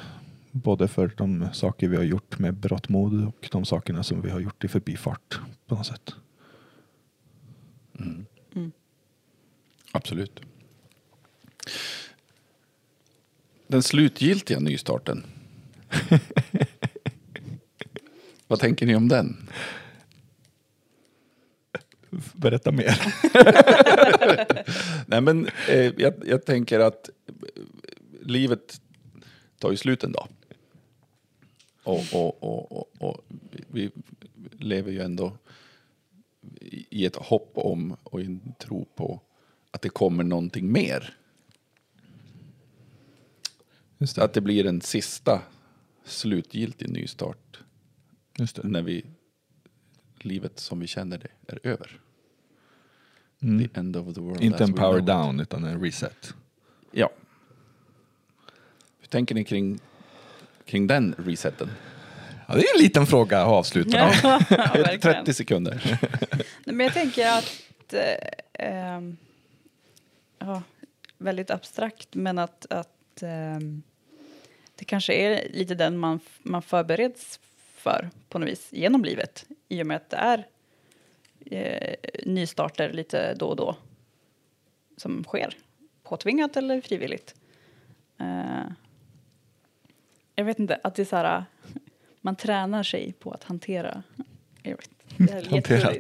både 0.52 0.88
för 0.88 1.12
de 1.18 1.48
saker 1.54 1.88
vi 1.88 1.96
har 1.96 2.04
gjort 2.04 2.40
med 2.40 2.54
berått 2.54 2.90
mod 2.90 3.28
och 3.28 3.50
de 3.52 3.66
sakerna 3.66 4.04
som 4.04 4.22
vi 4.22 4.30
har 4.30 4.40
gjort 4.40 4.64
i 4.64 4.68
förbifart 4.68 5.40
på 5.68 5.76
något 5.76 5.86
sätt. 5.86 6.16
Absolut. 9.92 10.42
Den 13.72 13.84
slutgiltiga 13.84 14.60
nystarten. 14.60 15.24
Vad 18.48 18.60
tänker 18.60 18.86
ni 18.86 18.96
om 18.96 19.08
den? 19.08 19.50
Berätta 22.34 22.72
mer. 22.72 23.02
Nej 25.08 25.22
men 25.22 25.48
eh, 25.70 25.94
jag, 25.98 26.14
jag 26.26 26.46
tänker 26.46 26.80
att 26.80 27.10
eh, 27.28 27.34
livet 28.22 28.82
tar 29.58 29.72
ju 29.72 29.78
slut 29.78 30.04
en 30.04 30.12
dag. 30.12 30.28
Och, 31.84 32.04
och, 32.14 32.44
och, 32.44 32.72
och, 32.72 32.88
och 33.00 33.22
vi 33.68 33.92
lever 34.52 34.92
ju 34.92 35.02
ändå 35.02 35.38
i 36.90 37.06
ett 37.06 37.16
hopp 37.16 37.52
om 37.54 37.98
och 38.04 38.22
i 38.22 38.26
en 38.26 38.54
tro 38.60 38.86
på 38.96 39.22
att 39.72 39.82
det 39.82 39.90
kommer 39.90 40.24
någonting 40.24 40.72
mer. 40.72 41.18
Just 44.02 44.16
det. 44.16 44.24
Att 44.24 44.34
det 44.34 44.42
blir 44.42 44.66
en 44.66 44.82
sista 44.82 45.42
slutgiltig 46.06 46.90
nystart 46.90 47.60
Just 48.38 48.56
det. 48.56 48.68
när 48.68 48.82
vi, 48.82 49.06
livet 50.20 50.60
som 50.60 50.80
vi 50.80 50.88
känner 50.88 51.18
det 51.18 51.54
är 51.54 51.60
över. 51.64 52.00
Mm. 53.42 53.68
The 53.68 53.80
end 53.80 53.96
of 53.96 54.16
the 54.16 54.22
world 54.22 54.44
Inte 54.44 54.64
en 54.64 54.72
we 54.72 54.78
power 54.78 55.02
down 55.02 55.40
utan 55.40 55.64
en 55.64 55.82
reset. 55.82 56.34
Ja. 56.92 57.10
Hur 59.00 59.08
tänker 59.08 59.36
ni 59.36 59.44
kring, 59.44 59.80
kring 60.66 60.88
den 60.88 61.16
reseten? 61.18 61.70
Ja, 62.48 62.54
det 62.54 62.62
är 62.62 62.78
en 62.78 62.84
liten 62.84 63.08
fråga 63.08 63.42
att 63.42 63.48
avsluta. 63.48 63.98
Ja, 63.98 64.12
verkligen. 64.50 65.00
30 65.00 65.34
sekunder. 65.34 66.00
Nej, 66.66 66.76
men 66.76 66.80
jag 66.80 66.94
tänker 66.94 67.38
att... 67.38 67.94
Eh, 67.94 68.66
ehm, 68.68 69.18
ja, 70.40 70.64
väldigt 71.18 71.52
abstrakt, 71.52 72.16
men 72.16 72.40
att, 72.40 72.66
att 72.70 73.24
ehm, 73.24 73.84
det 74.82 74.86
kanske 74.86 75.14
är 75.14 75.50
lite 75.50 75.76
den 75.76 75.98
man, 75.98 76.20
man 76.44 76.62
förbereds 76.62 77.40
för 77.74 78.10
på 78.30 78.40
något 78.40 78.50
vis 78.50 78.68
genom 78.74 79.04
livet 79.04 79.46
i 79.68 79.82
och 79.82 79.88
med 79.88 79.98
att 79.98 80.10
det 80.10 80.18
är 80.18 80.48
eh, 81.46 81.96
nystarter 82.26 82.94
lite 82.94 83.34
då 83.34 83.48
och 83.48 83.56
då 83.56 83.76
som 84.98 85.24
sker, 85.24 85.58
påtvingat 86.04 86.58
eller 86.58 86.82
frivilligt. 86.82 87.36
Eh, 88.20 88.64
jag 90.36 90.46
vet 90.46 90.60
inte, 90.60 90.80
att 90.84 90.96
det 90.96 91.02
är 91.02 91.06
så 91.06 91.16
här, 91.16 91.46
man 92.22 92.36
tränar 92.36 92.84
sig 92.84 93.14
på 93.14 93.32
att 93.32 93.44
hantera 93.44 94.04
jag 94.64 94.78
vet, 94.78 94.90
det 95.18 95.52
Hantera 95.52 95.94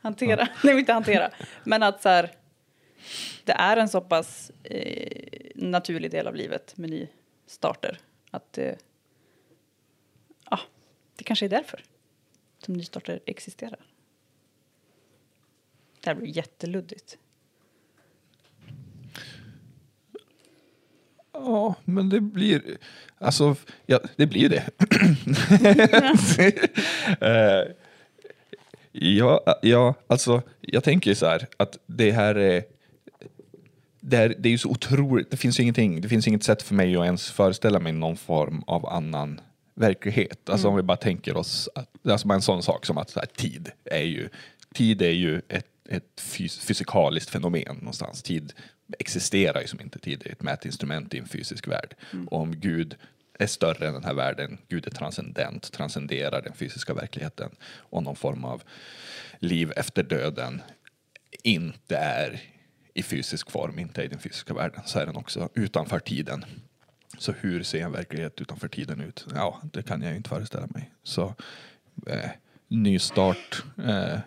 Hantera, 0.00 0.48
nej 0.64 0.78
inte 0.78 0.92
hantera. 0.92 1.30
Men 1.64 1.82
att 1.82 2.02
så 2.02 2.08
här, 2.08 2.30
det 3.44 3.52
är 3.52 3.76
en 3.76 3.88
så 3.88 4.00
pass 4.00 4.52
eh, 4.62 5.32
naturlig 5.54 6.10
del 6.10 6.26
av 6.26 6.34
livet 6.34 6.76
med 6.76 6.90
nystarter. 6.90 7.98
Att 8.32 8.58
eh, 8.58 8.74
ja, 10.50 10.60
det 11.16 11.24
kanske 11.24 11.46
är 11.46 11.50
därför 11.50 11.84
som 12.58 12.74
nystarter 12.74 13.20
existerar. 13.26 13.80
Det 16.00 16.10
här 16.10 16.14
blir 16.14 16.36
jätteluddigt. 16.36 17.18
Ja, 21.32 21.74
men 21.84 22.08
det 22.08 22.20
blir... 22.20 22.78
Alltså, 23.18 23.56
ja, 23.86 24.00
det 24.16 24.26
blir 24.26 24.48
det. 24.48 24.70
Eh, 27.20 27.72
ja, 28.92 29.58
ja, 29.62 29.94
alltså, 30.06 30.42
jag 30.60 30.84
tänker 30.84 31.10
ju 31.10 31.14
så 31.14 31.26
här 31.26 31.48
att 31.56 31.78
det 31.86 32.12
här 32.12 32.34
är... 32.34 32.64
Det, 34.04 34.16
här, 34.16 34.34
det 34.38 34.48
är 34.48 34.50
ju 34.50 34.58
så 34.58 34.68
otroligt, 34.68 35.30
det 35.30 35.36
finns 35.36 35.58
ju 35.58 35.62
ingenting, 35.62 36.00
det 36.00 36.08
finns 36.08 36.28
inget 36.28 36.42
sätt 36.42 36.62
för 36.62 36.74
mig 36.74 36.96
att 36.96 37.04
ens 37.04 37.30
föreställa 37.30 37.80
mig 37.80 37.92
någon 37.92 38.16
form 38.16 38.62
av 38.66 38.86
annan 38.86 39.40
verklighet. 39.74 40.48
Alltså 40.48 40.68
om 40.68 40.76
vi 40.76 40.82
bara 40.82 40.96
tänker 40.96 41.36
oss, 41.36 41.68
att, 41.74 42.06
alltså 42.06 42.28
en 42.28 42.42
sån 42.42 42.62
sak 42.62 42.86
som 42.86 42.98
att 42.98 43.16
här, 43.16 43.26
tid 43.26 43.70
är 43.84 44.02
ju, 44.02 44.28
tid 44.74 45.02
är 45.02 45.10
ju 45.10 45.42
ett, 45.48 45.66
ett 45.88 46.20
fys- 46.20 46.60
fysikaliskt 46.60 47.30
fenomen 47.30 47.76
någonstans. 47.76 48.22
Tid 48.22 48.52
existerar 48.98 49.60
ju 49.60 49.66
som 49.66 49.80
inte 49.80 49.98
tid, 49.98 50.22
är 50.26 50.32
ett 50.32 50.42
mätinstrument 50.42 51.14
i 51.14 51.18
en 51.18 51.28
fysisk 51.28 51.68
värld. 51.68 51.94
Och 52.26 52.40
om 52.40 52.60
Gud 52.60 52.96
är 53.38 53.46
större 53.46 53.88
än 53.88 53.94
den 53.94 54.04
här 54.04 54.14
världen, 54.14 54.58
Gud 54.68 54.86
är 54.86 54.90
transcendent, 54.90 55.72
transcenderar 55.72 56.42
den 56.42 56.52
fysiska 56.52 56.94
verkligheten 56.94 57.50
och 57.62 58.02
någon 58.02 58.16
form 58.16 58.44
av 58.44 58.62
liv 59.38 59.72
efter 59.76 60.02
döden 60.02 60.62
inte 61.42 61.96
är 61.96 62.40
i 62.94 63.02
fysisk 63.02 63.50
form, 63.50 63.78
inte 63.78 64.02
i 64.02 64.08
den 64.08 64.18
fysiska 64.18 64.54
världen, 64.54 64.80
så 64.84 64.98
är 64.98 65.06
den 65.06 65.16
också 65.16 65.48
utanför 65.54 65.98
tiden. 65.98 66.44
Så 67.18 67.32
hur 67.32 67.62
ser 67.62 67.84
en 67.84 67.92
verklighet 67.92 68.40
utanför 68.40 68.68
tiden 68.68 69.00
ut? 69.00 69.26
Ja, 69.34 69.60
det 69.72 69.82
kan 69.82 70.02
jag 70.02 70.10
ju 70.10 70.16
inte 70.16 70.28
föreställa 70.28 70.66
mig. 70.66 70.90
Så 71.02 71.34
eh, 72.06 72.30
nystart. 72.68 73.64
Eh, 73.78 74.18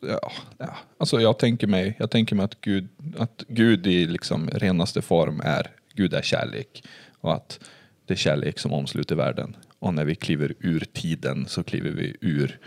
ja, 0.00 0.32
ja. 0.58 0.76
Alltså 0.98 1.20
jag 1.20 1.38
tänker 1.38 1.66
mig, 1.66 1.96
jag 1.98 2.10
tänker 2.10 2.36
mig 2.36 2.44
att, 2.44 2.60
Gud, 2.60 2.88
att 3.18 3.44
Gud 3.48 3.86
i 3.86 4.06
liksom 4.06 4.50
renaste 4.50 5.02
form 5.02 5.40
är 5.44 5.70
Gud 5.94 6.14
är 6.14 6.22
kärlek 6.22 6.84
och 7.20 7.34
att 7.34 7.60
det 8.06 8.14
är 8.14 8.18
kärlek 8.18 8.58
som 8.58 8.72
omsluter 8.72 9.16
världen. 9.16 9.56
Och 9.78 9.94
när 9.94 10.04
vi 10.04 10.14
kliver 10.14 10.54
ur 10.58 10.84
tiden 10.92 11.46
så 11.48 11.62
kliver 11.62 11.90
vi 11.90 12.16
ur 12.20 12.58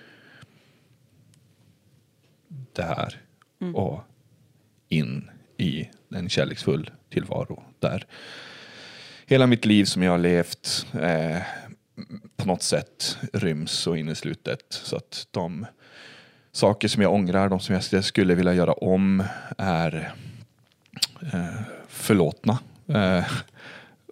det 2.73 2.83
här 2.83 3.21
Mm. 3.61 3.75
och 3.75 4.01
in 4.89 5.29
i 5.57 5.89
en 6.15 6.29
kärleksfull 6.29 6.91
tillvaro 7.09 7.63
där 7.79 8.05
hela 9.25 9.47
mitt 9.47 9.65
liv 9.65 9.85
som 9.85 10.03
jag 10.03 10.11
har 10.11 10.17
levt 10.17 10.87
eh, 10.93 11.41
på 12.35 12.47
något 12.47 12.63
sätt 12.63 13.17
ryms 13.33 13.87
och 13.87 13.97
inneslutet 13.97 14.65
så 14.69 14.95
att 14.95 15.27
de 15.31 15.65
saker 16.51 16.87
som 16.87 17.01
jag 17.01 17.13
ångrar, 17.13 17.49
de 17.49 17.59
som 17.59 17.79
jag 17.91 18.03
skulle 18.03 18.35
vilja 18.35 18.53
göra 18.53 18.73
om 18.73 19.23
är 19.57 20.13
eh, 21.33 21.61
förlåtna. 21.87 22.59
Eh, 22.87 23.25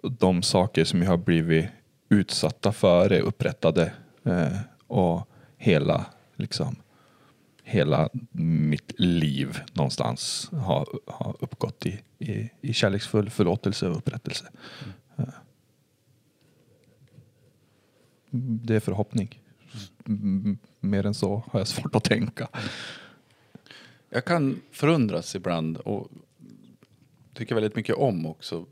de 0.02 0.42
saker 0.42 0.84
som 0.84 1.02
jag 1.02 1.10
har 1.10 1.16
blivit 1.16 1.66
utsatta 2.08 2.72
för 2.72 3.12
är 3.12 3.20
upprättade 3.20 3.92
eh, 4.24 4.58
och 4.86 5.28
hela 5.56 6.04
liksom 6.36 6.76
hela 7.70 8.08
mitt 8.32 9.00
liv 9.00 9.58
någonstans 9.72 10.50
har, 10.52 10.88
har 11.06 11.36
uppgått 11.40 11.86
i, 11.86 12.00
i, 12.18 12.50
i 12.60 12.72
kärleksfull 12.72 13.30
förlåtelse 13.30 13.88
och 13.88 13.96
upprättelse. 13.96 14.50
Mm. 15.16 15.30
Det 18.62 18.76
är 18.76 18.80
förhoppning. 18.80 19.42
Mm. 20.06 20.58
Mer 20.80 21.06
än 21.06 21.14
så 21.14 21.44
har 21.50 21.60
jag 21.60 21.68
svårt 21.68 21.94
att 21.94 22.04
tänka. 22.04 22.48
Jag 24.08 24.24
kan 24.24 24.60
förundras 24.70 25.34
ibland 25.34 25.76
och 25.76 26.08
tycker 27.34 27.54
väldigt 27.54 27.76
mycket 27.76 27.96
om 27.96 28.26
också 28.26 28.66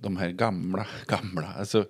de 0.00 0.16
här 0.16 0.30
gamla, 0.30 0.86
gamla, 1.06 1.46
alltså 1.46 1.86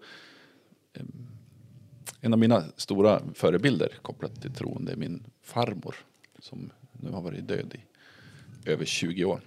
en 2.21 2.33
av 2.33 2.39
mina 2.39 2.65
stora 2.77 3.23
förebilder 3.35 3.93
kopplat 4.03 4.43
till 4.43 4.53
tron 4.55 4.85
det 4.85 4.93
är 4.93 4.97
min 4.97 5.25
farmor 5.43 5.95
som 6.39 6.71
nu 6.93 7.11
har 7.11 7.23
varit 7.23 7.49
död 7.49 7.75
i 7.75 7.81
över 8.71 8.85
20 8.85 9.25
år. 9.25 9.41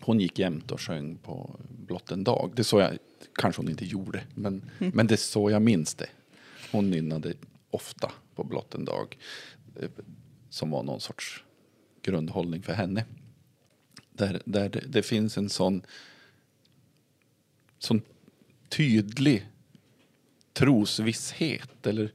Hon 0.00 0.20
gick 0.20 0.38
jämt 0.38 0.70
och 0.70 0.80
sjöng 0.80 1.16
på 1.16 1.56
blott 1.86 2.10
en 2.10 2.24
dag. 2.24 2.52
Det 2.56 2.64
så 2.64 2.80
jag, 2.80 2.98
kanske 3.34 3.62
hon 3.62 3.70
inte 3.70 3.84
gjorde, 3.84 4.24
men, 4.34 4.70
men 4.78 5.06
det 5.06 5.14
är 5.14 5.16
så 5.16 5.50
jag 5.50 5.62
minns 5.62 5.94
det. 5.94 6.06
Hon 6.72 6.90
nynnade 6.90 7.34
ofta 7.70 8.12
på 8.34 8.44
blott 8.44 8.74
en 8.74 8.84
dag. 8.84 9.18
eh, 9.80 9.88
Som 10.50 10.70
var 10.70 10.82
någon 10.82 11.00
sorts 11.00 11.44
grundhållning 12.02 12.62
för 12.62 12.72
henne. 12.72 13.04
Där, 14.12 14.42
där 14.44 14.68
det, 14.68 14.80
det 14.88 15.02
finns 15.02 15.38
en 15.38 15.50
sån, 15.50 15.82
sån 17.78 18.02
tydlig 18.68 19.46
trosvisshet 20.54 21.86
eller 21.86 22.12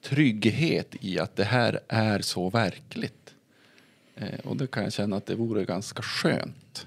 trygghet 0.00 0.96
i 1.00 1.18
att 1.18 1.36
det 1.36 1.44
här 1.44 1.80
är 1.88 2.20
så 2.20 2.50
verkligt. 2.50 3.34
Eh, 4.14 4.40
och 4.44 4.56
det 4.56 4.66
kan 4.66 4.82
jag 4.82 4.92
känna 4.92 5.16
att 5.16 5.26
det 5.26 5.34
vore 5.34 5.64
ganska 5.64 6.02
skönt 6.02 6.86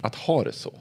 att 0.00 0.14
ha 0.14 0.44
det 0.44 0.52
så. 0.52 0.74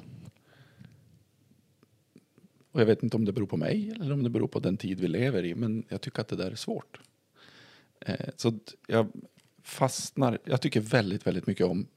Och 2.72 2.82
jag 2.82 2.86
vet 2.86 3.04
inte 3.04 3.18
om 3.18 3.26
det 3.26 3.32
beror 3.32 3.48
på 3.48 3.58
mig 3.58 3.92
eller 3.96 4.14
om 4.14 4.24
det 4.24 4.30
beror 4.30 4.48
på 4.48 4.60
den 4.60 4.78
tid 4.78 5.00
vi 5.00 5.08
lever 5.08 5.46
i, 5.46 5.56
men 5.56 5.84
jag 5.90 6.02
tycker 6.02 6.22
att 6.22 6.28
det 6.28 6.36
där 6.36 6.52
är 6.52 6.56
svårt. 6.56 7.00
Eh, 8.00 8.30
så 8.36 8.60
jag 8.88 9.12
fastnar, 9.64 10.40
jag 10.46 10.62
tycker 10.62 10.80
väldigt, 10.80 11.28
väldigt 11.28 11.48
mycket 11.48 11.66
om 11.66 11.88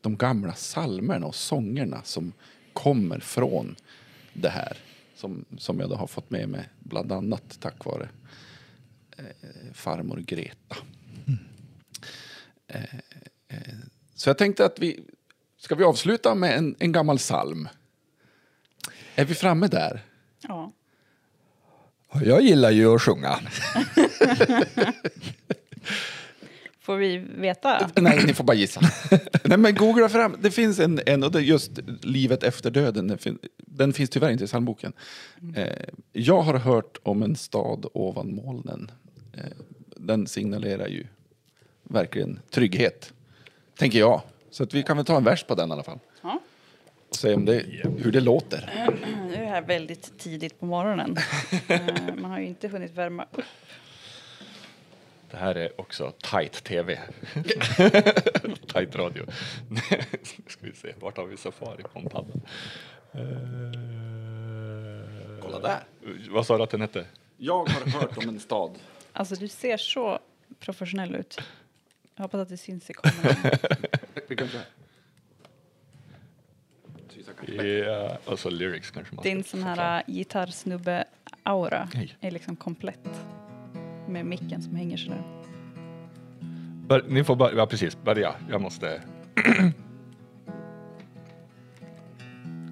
de 0.00 0.16
gamla 0.16 0.54
salmerna 0.54 1.26
och 1.26 1.34
sångerna 1.34 2.02
som 2.02 2.32
kommer 2.72 3.20
från 3.20 3.76
det 4.32 4.48
här. 4.48 4.78
Som, 5.24 5.44
som 5.58 5.80
jag 5.80 5.90
då 5.90 5.96
har 5.96 6.06
fått 6.06 6.30
med 6.30 6.48
mig 6.48 6.68
bland 6.78 7.12
annat 7.12 7.60
tack 7.60 7.84
vare 7.84 8.08
eh, 9.16 9.24
farmor 9.72 10.16
Greta. 10.16 10.76
Eh, 12.66 12.94
eh, 13.48 13.74
så 14.14 14.28
jag 14.28 14.38
tänkte 14.38 14.64
att 14.64 14.78
vi 14.78 15.04
Ska 15.56 15.74
vi 15.74 15.84
avsluta 15.84 16.34
med 16.34 16.58
en, 16.58 16.76
en 16.78 16.92
gammal 16.92 17.18
psalm? 17.18 17.68
Är 19.14 19.24
vi 19.24 19.34
framme 19.34 19.66
där? 19.66 20.02
Ja. 20.40 20.72
Jag 22.24 22.42
gillar 22.42 22.70
ju 22.70 22.94
att 22.94 23.02
sjunga. 23.02 23.38
Får 26.84 26.96
vi 26.96 27.18
veta? 27.18 27.90
Nej, 27.96 28.24
ni 28.26 28.34
får 28.34 28.44
bara 28.44 28.56
gissa. 28.56 28.80
Nej, 29.44 29.58
men 29.58 29.74
googla 29.74 30.08
fram. 30.08 30.36
Det 30.40 30.50
finns 30.50 30.78
en, 30.78 31.00
en 31.06 31.22
och 31.22 31.32
det 31.32 31.38
är 31.38 31.42
just 31.42 31.70
livet 32.02 32.42
efter 32.42 32.70
döden. 32.70 33.08
Den, 33.08 33.18
fin, 33.18 33.38
den 33.58 33.92
finns 33.92 34.10
tyvärr 34.10 34.30
inte 34.30 34.44
i 34.44 34.46
psalmboken. 34.46 34.92
Eh, 35.56 35.66
jag 36.12 36.42
har 36.42 36.54
hört 36.58 36.98
om 37.02 37.22
en 37.22 37.36
stad 37.36 37.86
ovan 37.94 38.34
molnen. 38.34 38.90
Eh, 39.32 39.40
den 39.96 40.26
signalerar 40.26 40.86
ju 40.86 41.06
verkligen 41.82 42.40
trygghet, 42.50 43.12
tänker 43.78 43.98
jag. 43.98 44.22
Så 44.50 44.62
att 44.62 44.74
vi 44.74 44.82
kan 44.82 44.96
väl 44.96 45.06
ta 45.06 45.16
en 45.16 45.24
vers 45.24 45.44
på 45.44 45.54
den 45.54 45.68
i 45.68 45.72
alla 45.72 45.82
fall. 45.82 45.98
Ja. 46.22 46.40
Och 47.08 47.16
se 47.16 47.34
om 47.34 47.44
det, 47.44 47.64
hur 47.98 48.12
det 48.12 48.20
låter. 48.20 48.88
Nu 49.28 49.34
är 49.34 49.40
det 49.40 49.46
här 49.46 49.62
väldigt 49.62 50.18
tidigt 50.18 50.60
på 50.60 50.66
morgonen. 50.66 51.16
Eh, 51.68 51.80
Man 52.16 52.30
har 52.30 52.38
ju 52.40 52.46
inte 52.46 52.68
hunnit 52.68 52.94
värma 52.94 53.26
upp. 53.32 53.44
Det 55.34 55.40
här 55.40 55.54
är 55.54 55.80
också 55.80 56.12
tight 56.22 56.64
tv. 56.64 57.00
tight 58.66 58.96
radio. 58.96 59.26
nu 59.68 59.80
ska 60.46 60.66
vi 60.66 60.72
se, 60.74 60.94
vart 61.00 61.16
har 61.16 61.26
vi 61.26 61.36
Safari 61.36 61.82
på 61.82 61.98
en 61.98 62.08
padda? 62.08 62.32
Kolla 65.42 65.58
där. 65.60 65.84
Vad 66.30 66.46
sa 66.46 66.56
du 66.56 66.62
att 66.62 66.70
den 66.70 66.80
hette? 66.80 67.06
Jag 67.36 67.68
har 67.68 68.00
hört 68.00 68.18
om 68.18 68.28
en 68.28 68.40
stad. 68.40 68.78
Alltså 69.12 69.34
du 69.34 69.48
ser 69.48 69.76
så 69.76 70.18
professionell 70.58 71.14
ut. 71.14 71.40
Jag 72.16 72.22
hoppas 72.22 72.40
att 72.40 72.48
det 72.48 72.56
syns 72.56 72.90
i 72.90 72.94
kameran. 72.94 73.36
Ja, 77.46 78.18
alltså 78.26 78.50
lyrics 78.50 78.90
kanske 78.90 79.14
man 79.14 79.22
Din 79.22 79.44
sån 79.44 79.62
här 79.62 79.98
äh, 79.98 80.14
gitarrsnubbe-aura 80.14 81.88
är 82.20 82.30
liksom 82.30 82.56
komplett. 82.56 83.08
Med 84.14 84.26
micken 84.26 84.62
som 84.62 84.74
hänger 84.76 84.96
sådär. 84.96 85.22
Bör, 86.88 87.04
ni 87.08 87.24
får 87.24 87.36
börja, 87.36 87.56
ja 87.56 87.66
precis, 87.66 88.02
börja. 88.02 88.34
Jag 88.50 88.60
måste... 88.60 89.02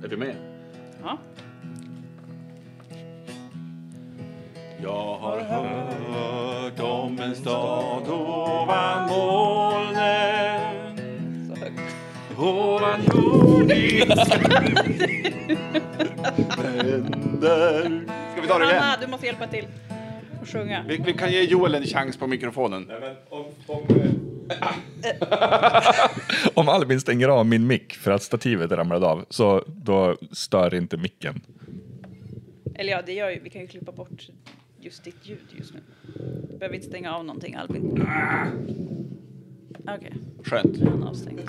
Är 0.04 0.08
du 0.10 0.16
med? 0.16 0.36
Ja. 1.02 1.18
Jag 4.82 5.18
har 5.18 5.40
hört 5.40 6.80
om 6.80 7.18
en 7.20 7.34
stad 7.34 8.08
ovan 8.08 9.08
molnen. 9.08 10.60
Ovan 12.38 13.00
jordens 13.14 14.28
ränder 16.58 18.06
Ska 18.32 18.40
vi 18.42 18.48
ta 18.48 18.58
det 18.58 18.64
igen? 18.64 18.82
Anna, 18.82 18.96
du 19.00 19.06
måste 19.06 19.26
hjälpa 19.26 19.46
till 19.46 19.66
och 20.42 20.48
sjunga. 20.48 20.84
Vi, 20.88 20.96
vi 20.96 21.12
kan 21.12 21.32
ge 21.32 21.42
Joel 21.42 21.74
en 21.74 21.84
chans 21.84 22.16
på 22.16 22.26
mikrofonen. 22.26 22.90
Om 26.54 26.68
Albin 26.68 27.00
stänger 27.00 27.28
av 27.28 27.46
min 27.46 27.66
mick 27.66 27.92
för 27.92 28.10
att 28.10 28.22
stativet 28.22 28.72
ramlade 28.72 29.06
av, 29.06 29.24
så 29.30 29.64
då 29.66 30.16
stör 30.32 30.74
inte 30.74 30.96
micken. 30.96 31.40
Eller 32.74 32.92
ja, 32.92 33.02
det 33.06 33.12
gör 33.12 33.30
ju, 33.30 33.40
vi 33.40 33.50
kan 33.50 33.60
ju 33.60 33.66
klippa 33.66 33.92
bort 33.92 34.28
just 34.80 35.04
ditt 35.04 35.28
ljud 35.28 35.38
just 35.56 35.74
nu. 35.74 35.80
Behöver 36.58 36.74
inte 36.74 36.86
stänga 36.88 37.14
av 37.16 37.24
någonting 37.24 37.54
Albin. 37.54 38.06
Okej, 39.88 40.12
Skönt. 40.44 40.78
nu 40.78 40.86
är 40.86 40.90
han 40.90 41.02
avstängd. 41.02 41.40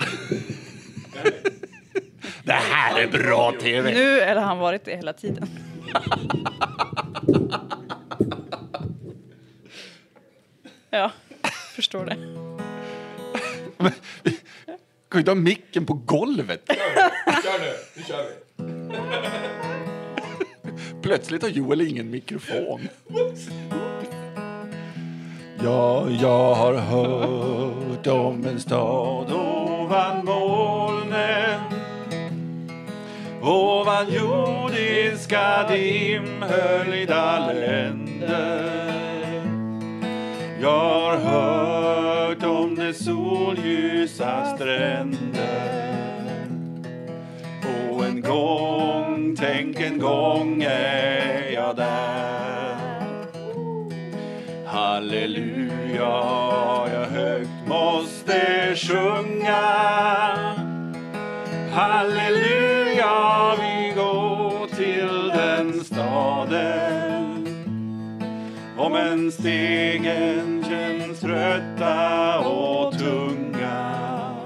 Det 2.44 2.52
här 2.52 3.02
är 3.02 3.08
bra 3.08 3.52
TV! 3.60 3.94
Nu 3.94 4.20
eller 4.20 4.40
har 4.40 4.48
han 4.48 4.58
varit 4.58 4.84
det 4.84 4.96
hela 4.96 5.12
tiden. 5.12 5.46
ja, 10.98 11.12
förstår 11.74 12.04
det. 12.04 12.16
Kan 15.08 15.20
ju 15.20 15.28
ha 15.28 15.34
micken 15.34 15.86
på 15.86 15.94
golvet? 15.94 16.62
Kör 16.66 17.58
nu, 17.60 17.72
nu 17.96 18.02
kör 18.02 18.24
vi. 18.24 18.34
Plötsligt 21.02 21.42
har 21.42 21.48
Joel 21.48 21.80
ingen 21.80 22.10
mikrofon. 22.10 22.88
Ja, 25.64 26.10
jag 26.10 26.54
har 26.54 26.74
hört 26.74 28.06
om 28.06 28.46
en 28.46 28.60
stad 28.60 29.32
ovan 29.32 30.24
molnen 30.24 31.60
Ovan 33.42 34.12
jordiska 34.12 35.68
dimhöljda 35.68 37.52
länder 37.52 38.03
jag 40.64 40.70
har 40.70 41.16
hört 41.16 42.42
om 42.42 42.74
de 42.74 42.92
solljusa 42.94 44.56
stränder. 44.56 45.98
Och 47.90 48.04
en 48.04 48.20
gång, 48.20 49.36
tänk 49.38 49.80
en 49.80 49.98
gång 49.98 50.62
är 50.62 51.52
jag 51.52 51.76
där. 51.76 52.76
Halleluja, 54.66 56.22
jag 56.92 57.06
högt 57.06 57.68
måste 57.68 58.74
sjunga. 58.76 59.62
Halleluja, 61.72 63.54
vi 63.60 63.92
går 63.96 64.66
till 64.76 65.28
den 65.28 65.84
staden. 65.84 67.04
Om 68.76 68.96
en 68.96 69.32
stegen 69.32 70.53
trötta 71.34 72.38
och 72.38 72.98
tunga 72.98 74.36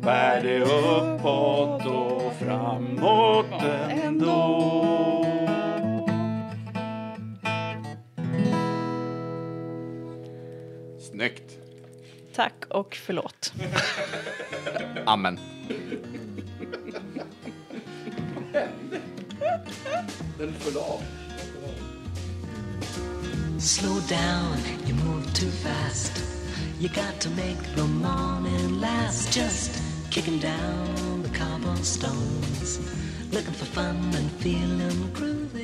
bär 0.00 0.42
det 0.42 0.60
uppåt 0.60 1.86
och 1.86 2.32
framåt 2.38 3.62
ändå. 4.04 5.24
Snyggt. 11.00 11.58
Tack 12.34 12.64
och 12.68 12.94
förlåt. 12.94 13.52
Amen. 15.06 15.38
Den 20.38 20.52
föll 20.52 20.76
av. 20.76 21.27
Slow 23.58 23.98
down, 24.02 24.56
you 24.86 24.94
move 24.94 25.34
too 25.34 25.50
fast. 25.50 26.22
You 26.78 26.88
got 26.90 27.20
to 27.22 27.30
make 27.30 27.60
the 27.74 27.82
morning 27.82 28.80
last. 28.80 29.32
Just 29.32 29.82
kicking 30.12 30.38
down 30.38 31.22
the 31.24 31.28
cobblestones, 31.30 32.78
looking 33.32 33.52
for 33.52 33.64
fun 33.64 33.96
and 34.14 34.30
feeling 34.30 35.10
groovy. 35.12 35.57